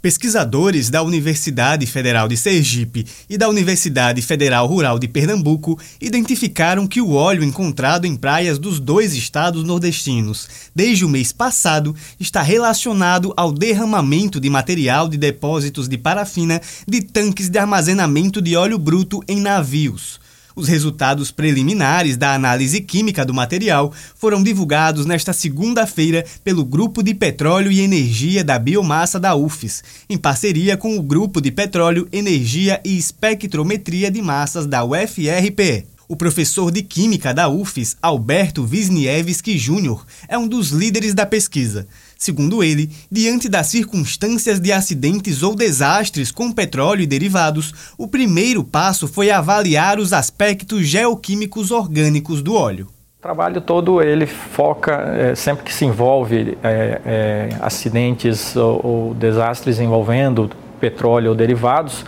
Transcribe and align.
Pesquisadores 0.00 0.90
da 0.90 1.02
Universidade 1.02 1.84
Federal 1.84 2.28
de 2.28 2.36
Sergipe 2.36 3.04
e 3.28 3.36
da 3.36 3.48
Universidade 3.48 4.22
Federal 4.22 4.64
Rural 4.64 4.96
de 4.96 5.08
Pernambuco 5.08 5.76
identificaram 6.00 6.86
que 6.86 7.00
o 7.00 7.14
óleo 7.14 7.42
encontrado 7.42 8.06
em 8.06 8.14
praias 8.14 8.60
dos 8.60 8.78
dois 8.78 9.12
estados 9.12 9.64
nordestinos 9.64 10.48
desde 10.72 11.04
o 11.04 11.08
mês 11.08 11.32
passado 11.32 11.96
está 12.20 12.42
relacionado 12.42 13.34
ao 13.36 13.50
derramamento 13.50 14.38
de 14.38 14.48
material 14.48 15.08
de 15.08 15.18
depósitos 15.18 15.88
de 15.88 15.98
parafina 15.98 16.62
de 16.86 17.02
tanques 17.02 17.48
de 17.48 17.58
armazenamento 17.58 18.40
de 18.40 18.54
óleo 18.54 18.78
bruto 18.78 19.20
em 19.26 19.40
navios. 19.40 20.20
Os 20.58 20.66
resultados 20.66 21.30
preliminares 21.30 22.16
da 22.16 22.34
análise 22.34 22.80
química 22.80 23.24
do 23.24 23.32
material 23.32 23.92
foram 24.16 24.42
divulgados 24.42 25.06
nesta 25.06 25.32
segunda-feira 25.32 26.24
pelo 26.42 26.64
Grupo 26.64 27.00
de 27.00 27.14
Petróleo 27.14 27.70
e 27.70 27.80
Energia 27.80 28.42
da 28.42 28.58
Biomassa 28.58 29.20
da 29.20 29.36
UFES, 29.36 29.84
em 30.10 30.18
parceria 30.18 30.76
com 30.76 30.98
o 30.98 31.02
Grupo 31.02 31.40
de 31.40 31.52
Petróleo, 31.52 32.08
Energia 32.10 32.80
e 32.84 32.98
Espectrometria 32.98 34.10
de 34.10 34.20
Massas 34.20 34.66
da 34.66 34.82
UFRPE. 34.82 35.97
O 36.10 36.16
professor 36.16 36.70
de 36.70 36.80
Química 36.80 37.34
da 37.34 37.50
UFES, 37.50 37.94
Alberto 38.00 38.62
Wisniewski 38.62 39.58
Júnior, 39.58 40.06
é 40.26 40.38
um 40.38 40.48
dos 40.48 40.70
líderes 40.70 41.12
da 41.12 41.26
pesquisa. 41.26 41.86
Segundo 42.16 42.64
ele, 42.64 42.90
diante 43.12 43.46
das 43.46 43.66
circunstâncias 43.66 44.58
de 44.58 44.72
acidentes 44.72 45.42
ou 45.42 45.54
desastres 45.54 46.30
com 46.30 46.50
petróleo 46.50 47.02
e 47.02 47.06
derivados, 47.06 47.74
o 47.98 48.08
primeiro 48.08 48.64
passo 48.64 49.06
foi 49.06 49.30
avaliar 49.30 49.98
os 49.98 50.14
aspectos 50.14 50.86
geoquímicos 50.86 51.70
orgânicos 51.70 52.40
do 52.40 52.54
óleo. 52.54 52.88
O 53.18 53.20
trabalho 53.20 53.60
todo 53.60 54.00
ele 54.00 54.24
foca 54.24 54.94
é, 55.14 55.34
sempre 55.34 55.64
que 55.64 55.74
se 55.74 55.84
envolve 55.84 56.56
é, 56.62 57.02
é, 57.04 57.48
acidentes 57.60 58.56
ou, 58.56 58.80
ou 58.82 59.14
desastres 59.14 59.78
envolvendo 59.78 60.48
petróleo 60.80 61.30
ou 61.30 61.36
derivados, 61.36 62.02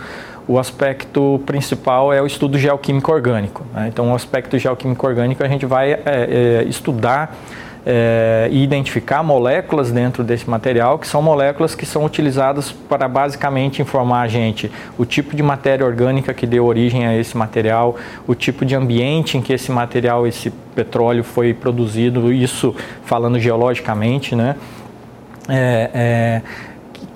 o 0.51 0.59
aspecto 0.59 1.41
principal 1.45 2.11
é 2.11 2.21
o 2.21 2.25
estudo 2.25 2.57
geoquímico 2.57 3.11
orgânico. 3.11 3.65
Né? 3.73 3.87
Então, 3.87 4.11
o 4.11 4.15
aspecto 4.15 4.57
geoquímico 4.59 5.07
orgânico 5.07 5.41
a 5.43 5.47
gente 5.47 5.65
vai 5.65 5.93
é, 5.93 6.01
é, 6.05 6.63
estudar 6.67 7.37
é, 7.85 8.49
e 8.51 8.61
identificar 8.61 9.23
moléculas 9.23 9.91
dentro 9.91 10.25
desse 10.25 10.49
material, 10.49 10.99
que 10.99 11.07
são 11.07 11.21
moléculas 11.21 11.73
que 11.73 11.85
são 11.85 12.03
utilizadas 12.03 12.69
para 12.71 13.07
basicamente 13.07 13.81
informar 13.81 14.21
a 14.23 14.27
gente 14.27 14.69
o 14.97 15.05
tipo 15.05 15.35
de 15.35 15.41
matéria 15.41 15.85
orgânica 15.85 16.33
que 16.33 16.45
deu 16.45 16.65
origem 16.65 17.07
a 17.07 17.17
esse 17.17 17.37
material, 17.37 17.95
o 18.27 18.35
tipo 18.35 18.65
de 18.65 18.75
ambiente 18.75 19.37
em 19.37 19.41
que 19.41 19.53
esse 19.53 19.71
material, 19.71 20.27
esse 20.27 20.51
petróleo 20.75 21.23
foi 21.23 21.53
produzido, 21.53 22.31
isso 22.31 22.75
falando 23.05 23.39
geologicamente, 23.39 24.35
né? 24.35 24.55
É, 25.49 25.89
é, 25.93 26.41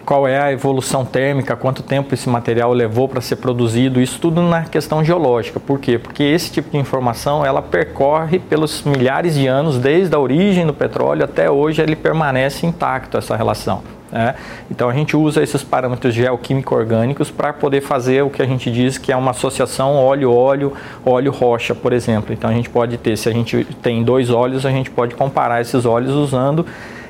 qual 0.05 0.27
é 0.27 0.39
a 0.39 0.51
evolução 0.51 1.03
térmica, 1.03 1.55
quanto 1.55 1.81
tempo 1.81 2.13
esse 2.13 2.29
material 2.29 2.71
levou 2.71 3.09
para 3.09 3.19
ser 3.19 3.37
produzido, 3.37 3.99
isso 3.99 4.19
tudo 4.19 4.41
na 4.41 4.63
questão 4.63 5.03
geológica. 5.03 5.59
Por 5.59 5.79
quê? 5.79 5.97
Porque 5.97 6.23
esse 6.23 6.51
tipo 6.51 6.69
de 6.69 6.77
informação 6.77 7.43
ela 7.43 7.61
percorre 7.61 8.37
pelos 8.37 8.83
milhares 8.83 9.33
de 9.33 9.47
anos, 9.47 9.79
desde 9.79 10.15
a 10.15 10.19
origem 10.19 10.65
do 10.65 10.73
petróleo 10.73 11.25
até 11.25 11.49
hoje, 11.49 11.81
ele 11.81 11.95
permanece 11.95 12.65
intacto 12.67 13.17
essa 13.17 13.35
relação. 13.35 13.81
Né? 14.11 14.35
Então 14.69 14.87
a 14.87 14.93
gente 14.93 15.17
usa 15.17 15.41
esses 15.41 15.63
parâmetros 15.63 16.13
geoquímico-orgânicos 16.13 17.31
para 17.31 17.51
poder 17.51 17.81
fazer 17.81 18.23
o 18.23 18.29
que 18.29 18.41
a 18.41 18.45
gente 18.45 18.71
diz 18.71 18.99
que 18.99 19.11
é 19.11 19.15
uma 19.15 19.31
associação 19.31 19.95
óleo-óleo, 19.95 20.73
óleo-rocha, 21.03 21.73
por 21.73 21.91
exemplo. 21.91 22.31
Então 22.31 22.49
a 22.49 22.53
gente 22.53 22.69
pode 22.69 22.97
ter, 22.97 23.17
se 23.17 23.27
a 23.27 23.33
gente 23.33 23.65
tem 23.81 24.03
dois 24.03 24.29
óleos, 24.29 24.65
a 24.65 24.71
gente 24.71 24.91
pode 24.91 25.15
comparar 25.15 25.61
esses 25.61 25.83
óleos 25.83 26.13
usando 26.13 26.65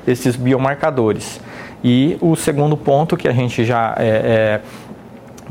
esses 0.08 0.36
biomarcadores. 0.36 1.42
E 1.84 2.18
o 2.22 2.36
segundo 2.36 2.76
ponto 2.76 3.16
que 3.16 3.28
a 3.28 3.32
gente 3.32 3.64
já 3.64 3.96
é, 3.98 4.62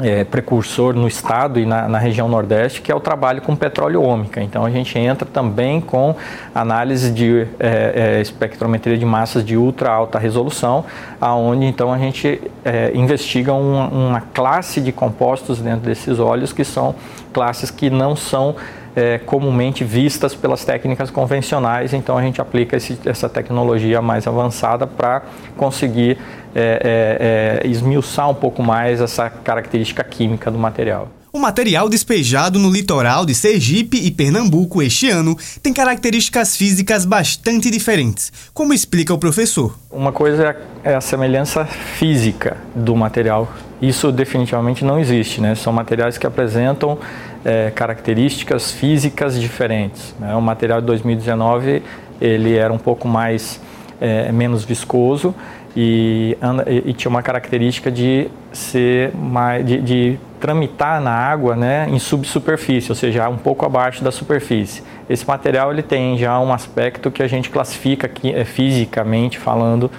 é, 0.00 0.20
é 0.20 0.24
precursor 0.24 0.94
no 0.94 1.06
estado 1.06 1.60
e 1.60 1.66
na, 1.66 1.88
na, 1.88 1.98
região 1.98 2.28
nordeste, 2.28 2.82
que 2.82 2.90
é 2.90 2.94
o 2.94 3.00
trabalho 3.00 3.40
com 3.40 3.54
petróleo 3.54 4.02
ômica. 4.02 4.42
Então 4.42 4.64
a 4.64 4.70
gente 4.70 4.98
entra 4.98 5.26
também 5.26 5.80
com 5.80 6.16
análise 6.54 7.12
de 7.12 7.46
é, 7.60 8.16
é, 8.16 8.20
espectrometria 8.20 8.98
de 8.98 9.04
massas 9.04 9.44
de 9.44 9.56
ultra 9.56 9.90
alta 9.90 10.18
resolução, 10.18 10.84
aonde 11.20 11.66
então 11.66 11.92
a 11.92 11.98
gente 11.98 12.40
é, 12.64 12.90
investiga 12.94 13.52
uma, 13.52 13.88
uma 13.88 14.20
classe 14.20 14.80
de 14.80 14.90
compostos 14.90 15.60
dentro 15.60 15.82
desses 15.82 16.18
óleos 16.18 16.52
que 16.52 16.64
são 16.64 16.94
classes 17.32 17.70
que 17.70 17.90
não 17.90 18.16
são 18.16 18.56
é, 18.96 19.18
comumente 19.18 19.84
vistas 19.84 20.34
pelas 20.34 20.64
técnicas 20.64 21.10
convencionais, 21.10 21.92
então 21.92 22.16
a 22.16 22.22
gente 22.22 22.40
aplica 22.40 22.76
esse, 22.76 22.98
essa 23.04 23.28
tecnologia 23.28 24.00
mais 24.00 24.26
avançada 24.26 24.86
para 24.86 25.22
conseguir 25.56 26.18
é, 26.54 27.60
é, 27.62 27.64
é, 27.64 27.68
esmiuçar 27.68 28.30
um 28.30 28.34
pouco 28.34 28.62
mais 28.62 29.00
essa 29.00 29.28
característica 29.28 30.04
química 30.04 30.50
do 30.50 30.58
material. 30.58 31.08
O 31.34 31.40
material 31.40 31.88
despejado 31.88 32.60
no 32.60 32.70
litoral 32.70 33.26
de 33.26 33.34
Sergipe 33.34 33.96
e 33.96 34.08
Pernambuco 34.12 34.80
este 34.80 35.10
ano 35.10 35.36
tem 35.60 35.72
características 35.72 36.56
físicas 36.56 37.04
bastante 37.04 37.72
diferentes, 37.72 38.32
como 38.54 38.72
explica 38.72 39.12
o 39.12 39.18
professor. 39.18 39.76
Uma 39.90 40.12
coisa 40.12 40.56
é 40.84 40.94
a 40.94 41.00
semelhança 41.00 41.64
física 41.64 42.56
do 42.72 42.94
material. 42.94 43.52
Isso 43.82 44.12
definitivamente 44.12 44.84
não 44.84 44.96
existe, 44.96 45.40
né? 45.40 45.56
São 45.56 45.72
materiais 45.72 46.16
que 46.16 46.24
apresentam 46.24 47.00
é, 47.44 47.72
características 47.72 48.70
físicas 48.70 49.36
diferentes. 49.36 50.14
Né? 50.20 50.36
O 50.36 50.40
material 50.40 50.80
de 50.80 50.86
2019 50.86 51.82
ele 52.20 52.56
era 52.56 52.72
um 52.72 52.78
pouco 52.78 53.08
mais 53.08 53.60
é, 54.00 54.30
menos 54.30 54.64
viscoso 54.64 55.34
e, 55.76 56.38
e, 56.86 56.92
tinha 56.92 57.10
uma 57.10 57.22
característica 57.22 57.90
de 57.90 58.28
ser 58.52 59.12
mais, 59.16 59.66
de, 59.66 59.80
de, 59.80 60.18
tramitar 60.44 61.00
na 61.00 61.10
água 61.10 61.56
né, 61.56 61.86
em 61.88 61.98
subsuperfície, 61.98 62.92
ou 62.92 62.94
seja, 62.94 63.26
um 63.30 63.38
pouco 63.38 63.64
abaixo 63.64 64.04
da 64.04 64.12
superfície. 64.12 64.82
Esse 65.08 65.26
material 65.26 65.72
ele 65.72 65.82
tem 65.82 66.18
já 66.18 66.38
um 66.38 66.52
aspecto 66.52 67.10
que 67.10 67.22
a 67.22 67.26
gente 67.26 67.48
classifica 67.48 68.06
aqui, 68.06 68.30
é, 68.30 68.44
fisicamente 68.44 69.38
falando 69.38 69.90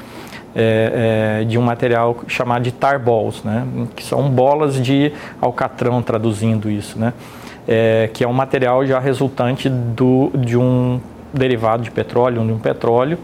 é, 0.55 1.39
é, 1.41 1.45
de 1.45 1.57
um 1.57 1.63
material 1.63 2.15
chamado 2.27 2.61
de 2.61 2.71
tar 2.71 2.99
balls, 2.99 3.43
né, 3.43 3.65
que 3.95 4.03
são 4.03 4.29
bolas 4.29 4.79
de 4.79 5.11
alcatrão, 5.41 5.99
traduzindo 6.03 6.69
isso, 6.69 6.99
né, 6.99 7.11
é, 7.67 8.07
que 8.13 8.23
é 8.23 8.27
um 8.27 8.33
material 8.33 8.85
já 8.85 8.99
resultante 8.99 9.67
do, 9.67 10.29
de 10.35 10.55
um 10.55 11.01
derivado 11.33 11.81
de 11.81 11.89
petróleo, 11.89 12.45
de 12.45 12.53
um 12.53 12.59
petróleo 12.59 13.17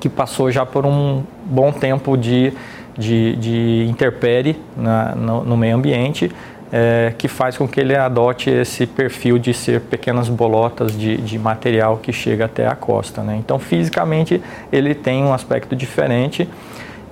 que 0.00 0.08
passou 0.08 0.50
já 0.50 0.64
por 0.64 0.86
um 0.86 1.22
bom 1.44 1.70
tempo 1.70 2.16
de, 2.16 2.54
de, 3.00 3.34
de 3.36 3.86
interpere 3.88 4.56
na, 4.76 5.14
no, 5.14 5.42
no, 5.42 5.56
meio 5.56 5.74
ambiente, 5.74 6.30
é, 6.70 7.14
que 7.16 7.26
faz 7.26 7.56
com 7.56 7.66
que 7.66 7.80
ele 7.80 7.96
adote 7.96 8.50
esse 8.50 8.86
perfil 8.86 9.38
de 9.38 9.54
ser 9.54 9.80
pequenas 9.80 10.28
bolotas 10.28 10.96
de, 10.96 11.16
de 11.16 11.38
material 11.38 11.96
que 11.96 12.12
chega 12.12 12.44
até 12.44 12.66
a 12.66 12.76
costa. 12.76 13.22
Né? 13.22 13.36
Então, 13.38 13.58
fisicamente, 13.58 14.40
ele 14.70 14.94
tem 14.94 15.24
um 15.24 15.32
aspecto 15.32 15.74
diferente. 15.74 16.46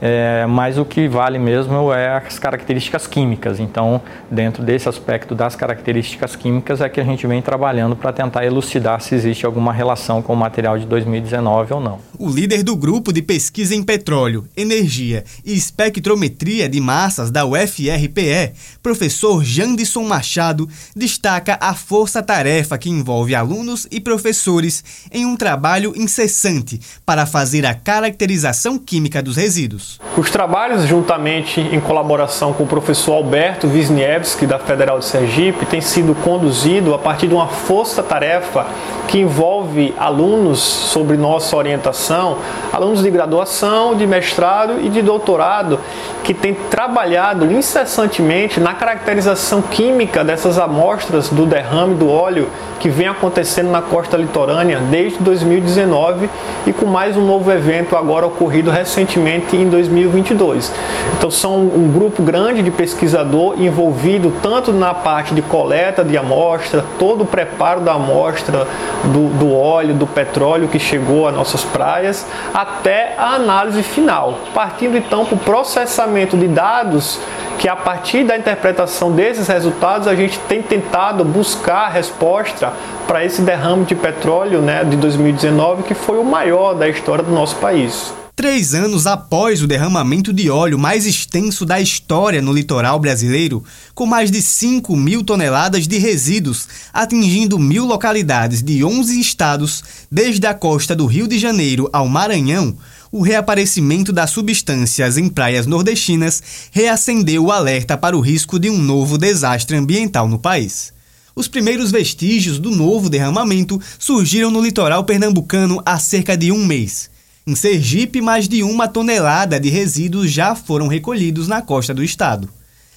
É, 0.00 0.46
mas 0.46 0.78
o 0.78 0.84
que 0.84 1.08
vale 1.08 1.38
mesmo 1.38 1.92
é 1.92 2.16
as 2.16 2.38
características 2.38 3.06
químicas. 3.06 3.58
Então, 3.58 4.00
dentro 4.30 4.62
desse 4.62 4.88
aspecto 4.88 5.34
das 5.34 5.56
características 5.56 6.36
químicas 6.36 6.80
é 6.80 6.88
que 6.88 7.00
a 7.00 7.04
gente 7.04 7.26
vem 7.26 7.42
trabalhando 7.42 7.96
para 7.96 8.12
tentar 8.12 8.44
elucidar 8.44 9.00
se 9.00 9.14
existe 9.14 9.44
alguma 9.44 9.72
relação 9.72 10.22
com 10.22 10.32
o 10.32 10.36
material 10.36 10.78
de 10.78 10.86
2019 10.86 11.74
ou 11.74 11.80
não. 11.80 11.98
O 12.18 12.30
líder 12.30 12.62
do 12.62 12.76
grupo 12.76 13.12
de 13.12 13.22
pesquisa 13.22 13.74
em 13.74 13.82
petróleo, 13.82 14.46
energia 14.56 15.24
e 15.44 15.54
espectrometria 15.54 16.68
de 16.68 16.80
massas 16.80 17.30
da 17.30 17.44
UFRPE, 17.44 18.52
professor 18.82 19.44
Jandison 19.44 20.04
Machado, 20.04 20.68
destaca 20.94 21.58
a 21.60 21.74
força-tarefa 21.74 22.78
que 22.78 22.90
envolve 22.90 23.34
alunos 23.34 23.86
e 23.90 24.00
professores 24.00 24.84
em 25.12 25.26
um 25.26 25.36
trabalho 25.36 25.92
incessante 25.96 26.80
para 27.04 27.26
fazer 27.26 27.66
a 27.66 27.74
caracterização 27.74 28.78
química 28.78 29.22
dos 29.22 29.36
resíduos. 29.36 29.87
Os 30.16 30.30
trabalhos, 30.30 30.84
juntamente 30.84 31.60
em 31.60 31.80
colaboração 31.80 32.52
com 32.52 32.64
o 32.64 32.66
professor 32.66 33.14
Alberto 33.14 33.68
Wisniewski, 33.68 34.46
da 34.46 34.58
Federal 34.58 34.98
de 34.98 35.04
Sergipe, 35.04 35.64
têm 35.64 35.80
sido 35.80 36.14
conduzidos 36.14 36.92
a 36.92 36.98
partir 36.98 37.28
de 37.28 37.34
uma 37.34 37.46
força-tarefa 37.46 38.66
que 39.06 39.20
envolve 39.20 39.94
alunos 39.98 40.58
sobre 40.58 41.16
nossa 41.16 41.56
orientação, 41.56 42.38
alunos 42.72 43.02
de 43.02 43.10
graduação, 43.10 43.94
de 43.94 44.06
mestrado 44.06 44.80
e 44.80 44.88
de 44.88 45.00
doutorado, 45.00 45.80
que 46.24 46.34
têm 46.34 46.52
trabalhado 46.52 47.50
incessantemente 47.50 48.60
na 48.60 48.74
caracterização 48.74 49.62
química 49.62 50.22
dessas 50.22 50.58
amostras 50.58 51.30
do 51.30 51.46
derrame 51.46 51.94
do 51.94 52.10
óleo 52.10 52.50
que 52.78 52.88
vem 52.88 53.08
acontecendo 53.08 53.70
na 53.70 53.82
costa 53.82 54.16
litorânea 54.16 54.78
desde 54.78 55.18
2019 55.18 56.28
e 56.66 56.72
com 56.72 56.86
mais 56.86 57.16
um 57.16 57.24
novo 57.24 57.50
evento 57.50 57.96
agora 57.96 58.26
ocorrido 58.26 58.70
recentemente 58.70 59.56
em 59.56 59.68
2022. 59.78 60.72
Então 61.16 61.30
são 61.30 61.56
um 61.60 61.90
grupo 61.92 62.22
grande 62.22 62.62
de 62.62 62.70
pesquisador 62.70 63.60
envolvido 63.60 64.32
tanto 64.42 64.72
na 64.72 64.92
parte 64.92 65.34
de 65.34 65.42
coleta 65.42 66.04
de 66.04 66.16
amostra, 66.16 66.84
todo 66.98 67.22
o 67.22 67.26
preparo 67.26 67.80
da 67.80 67.94
amostra 67.94 68.66
do, 69.04 69.28
do 69.38 69.54
óleo, 69.54 69.94
do 69.94 70.06
petróleo 70.06 70.68
que 70.68 70.78
chegou 70.78 71.28
às 71.28 71.34
nossas 71.34 71.64
praias, 71.64 72.26
até 72.52 73.14
a 73.16 73.34
análise 73.34 73.82
final, 73.82 74.38
partindo 74.52 74.96
então 74.96 75.24
para 75.24 75.34
o 75.34 75.38
processamento 75.38 76.36
de 76.36 76.48
dados 76.48 77.20
que 77.58 77.68
a 77.68 77.74
partir 77.74 78.24
da 78.24 78.38
interpretação 78.38 79.10
desses 79.10 79.48
resultados 79.48 80.06
a 80.06 80.14
gente 80.14 80.38
tem 80.40 80.62
tentado 80.62 81.24
buscar 81.24 81.86
a 81.86 81.88
resposta 81.88 82.72
para 83.06 83.24
esse 83.24 83.42
derrame 83.42 83.84
de 83.84 83.96
petróleo 83.96 84.60
né, 84.60 84.84
de 84.84 84.96
2019 84.96 85.82
que 85.82 85.94
foi 85.94 86.18
o 86.18 86.24
maior 86.24 86.74
da 86.74 86.88
história 86.88 87.24
do 87.24 87.32
nosso 87.32 87.56
país. 87.56 88.14
Três 88.38 88.72
anos 88.72 89.04
após 89.04 89.64
o 89.64 89.66
derramamento 89.66 90.32
de 90.32 90.48
óleo 90.48 90.78
mais 90.78 91.04
extenso 91.04 91.66
da 91.66 91.80
história 91.80 92.40
no 92.40 92.52
litoral 92.52 92.96
brasileiro, 93.00 93.64
com 93.96 94.06
mais 94.06 94.30
de 94.30 94.40
5 94.40 94.94
mil 94.94 95.24
toneladas 95.24 95.88
de 95.88 95.98
resíduos, 95.98 96.68
atingindo 96.92 97.58
mil 97.58 97.84
localidades 97.84 98.62
de 98.62 98.84
11 98.84 99.18
estados, 99.18 99.82
desde 100.08 100.46
a 100.46 100.54
costa 100.54 100.94
do 100.94 101.04
Rio 101.04 101.26
de 101.26 101.36
Janeiro 101.36 101.90
ao 101.92 102.06
Maranhão, 102.06 102.78
o 103.10 103.22
reaparecimento 103.22 104.12
das 104.12 104.30
substâncias 104.30 105.18
em 105.18 105.28
praias 105.28 105.66
nordestinas 105.66 106.40
reacendeu 106.70 107.46
o 107.46 107.50
alerta 107.50 107.98
para 107.98 108.16
o 108.16 108.20
risco 108.20 108.56
de 108.56 108.70
um 108.70 108.78
novo 108.78 109.18
desastre 109.18 109.76
ambiental 109.76 110.28
no 110.28 110.38
país. 110.38 110.92
Os 111.34 111.48
primeiros 111.48 111.90
vestígios 111.90 112.60
do 112.60 112.70
novo 112.70 113.10
derramamento 113.10 113.82
surgiram 113.98 114.48
no 114.48 114.62
litoral 114.62 115.02
pernambucano 115.02 115.82
há 115.84 115.98
cerca 115.98 116.36
de 116.36 116.52
um 116.52 116.64
mês. 116.64 117.10
Em 117.48 117.54
Sergipe, 117.54 118.20
mais 118.20 118.46
de 118.46 118.62
uma 118.62 118.86
tonelada 118.86 119.58
de 119.58 119.70
resíduos 119.70 120.30
já 120.30 120.54
foram 120.54 120.86
recolhidos 120.86 121.48
na 121.48 121.62
costa 121.62 121.94
do 121.94 122.04
estado. 122.04 122.46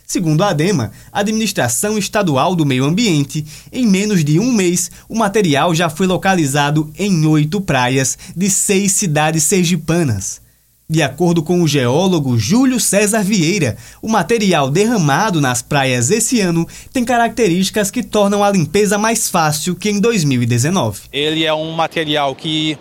Segundo 0.06 0.44
a 0.44 0.50
ADEMA, 0.50 0.92
Administração 1.10 1.98
Estadual 1.98 2.54
do 2.54 2.66
Meio 2.66 2.84
Ambiente, 2.84 3.46
em 3.72 3.88
menos 3.88 4.26
de 4.26 4.42
um 4.42 4.52
mês, 4.52 4.92
o 5.08 5.16
material 5.16 5.74
já 5.74 5.90
foi 5.90 6.06
localizado 6.06 6.92
em 7.00 7.26
oito 7.26 7.62
praias 7.62 8.18
de 8.36 8.50
seis 8.50 8.92
cidades 8.92 9.46
sergipanas. 9.46 10.42
De 10.90 11.02
acordo 11.02 11.42
com 11.42 11.62
o 11.62 11.68
geólogo 11.70 12.38
Júlio 12.38 12.78
César 12.78 13.24
Vieira, 13.24 13.78
o 14.02 14.10
material 14.10 14.70
derramado 14.70 15.40
nas 15.40 15.62
praias 15.62 16.12
esse 16.12 16.42
ano 16.42 16.68
tem 16.92 17.06
características 17.06 17.90
que 17.90 18.04
tornam 18.04 18.44
a 18.44 18.52
limpeza 18.52 18.98
mais 18.98 19.30
fácil 19.30 19.78
que 19.78 19.90
em 19.90 20.02
2019. 20.02 21.04
Ele 21.14 21.46
é 21.46 21.54
um 21.54 21.72
material 21.72 22.36
que 22.36 22.78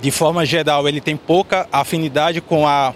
de 0.00 0.10
forma 0.10 0.44
geral, 0.44 0.88
ele 0.88 1.00
tem 1.00 1.16
pouca 1.16 1.66
afinidade 1.72 2.40
com 2.40 2.66
a 2.66 2.94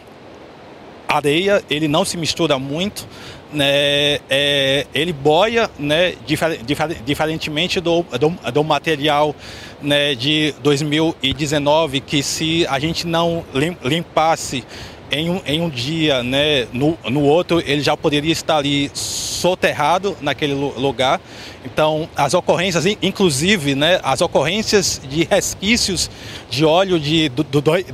areia, 1.08 1.62
ele 1.70 1.88
não 1.88 2.04
se 2.04 2.16
mistura 2.16 2.58
muito, 2.58 3.08
né? 3.52 4.18
É, 4.28 4.86
ele 4.94 5.12
boia, 5.12 5.70
né? 5.78 6.14
Difer, 6.26 6.62
difer, 6.62 7.02
diferentemente 7.02 7.80
do, 7.80 8.02
do, 8.02 8.52
do, 8.52 8.64
material 8.64 9.34
né? 9.80 10.14
de 10.14 10.54
2019, 10.62 12.00
que 12.00 12.22
se 12.22 12.66
a 12.66 12.78
gente 12.78 13.06
não 13.06 13.44
limpasse 13.82 14.64
em 15.10 15.30
um, 15.30 15.40
em 15.46 15.60
um 15.60 15.70
dia, 15.70 16.22
né, 16.22 16.66
no, 16.72 16.98
no 17.10 17.22
outro, 17.22 17.62
ele 17.64 17.80
já 17.80 17.96
poderia 17.96 18.32
estar 18.32 18.58
ali 18.58 18.90
soterrado 18.94 20.16
naquele 20.20 20.54
lugar. 20.54 21.20
Então, 21.64 22.08
as 22.14 22.34
ocorrências, 22.34 22.84
inclusive, 23.02 23.74
né, 23.74 24.00
as 24.02 24.20
ocorrências 24.20 25.00
de 25.08 25.24
resquícios 25.24 26.10
de 26.50 26.64
óleo 26.64 27.00
de, 27.00 27.28
do, 27.28 27.44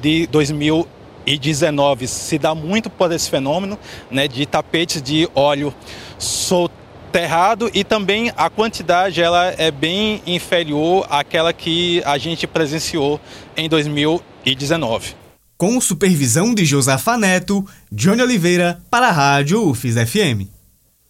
de 0.01 0.27
2019 0.27 2.07
se 2.07 2.39
dá 2.39 2.55
muito 2.55 2.91
por 2.91 3.11
esse 3.13 3.31
fenômeno 3.31 3.79
né, 4.11 4.29
de 4.29 4.45
tapetes 4.45 5.01
de 5.01 5.29
óleo 5.35 5.73
soterrado 6.19 7.71
e 7.73 7.85
também 7.85 8.33
a 8.37 8.51
quantidade 8.51 9.23
ela 9.23 9.55
é 9.57 9.71
bem 9.71 10.21
inferior 10.27 11.07
àquela 11.09 11.53
que 11.53 12.03
a 12.05 12.19
gente 12.19 12.47
presenciou 12.47 13.21
em 13.57 13.69
2019. 13.69 15.24
Com 15.57 15.81
supervisão 15.81 16.53
de 16.53 16.65
Josafa 16.65 17.17
Neto, 17.17 17.65
Johnny 17.91 18.23
Oliveira 18.23 18.81
para 18.91 19.09
a 19.09 19.13
Rádio 19.13 19.69
UFIS 19.69 19.95
FM. 19.95 20.54